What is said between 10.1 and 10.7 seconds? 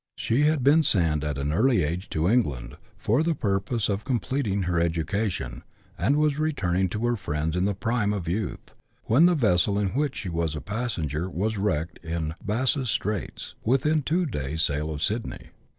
she was a